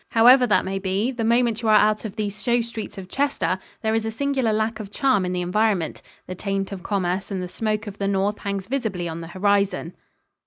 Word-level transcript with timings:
However 0.13 0.47
that 0.47 0.65
may 0.65 0.79
be, 0.79 1.11
the 1.11 1.23
moment 1.23 1.61
you 1.61 1.67
are 1.67 1.75
out 1.75 2.05
of 2.05 2.15
these 2.15 2.41
show 2.41 2.61
streets 2.61 2.97
of 2.97 3.07
Chester, 3.07 3.59
there 3.83 3.93
is 3.93 4.03
a 4.03 4.09
singular 4.09 4.51
lack 4.51 4.79
of 4.79 4.89
charm 4.89 5.25
in 5.25 5.31
the 5.31 5.43
environment. 5.43 6.01
The 6.25 6.33
taint 6.33 6.71
of 6.71 6.81
commerce 6.81 7.29
and 7.29 7.39
the 7.39 7.47
smoke 7.47 7.85
of 7.85 7.99
the 7.99 8.07
north 8.07 8.39
hangs 8.39 8.65
visibly 8.65 9.07
on 9.07 9.21
the 9.21 9.27
horizon. 9.27 9.93